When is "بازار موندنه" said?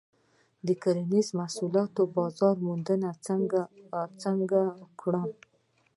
2.17-3.09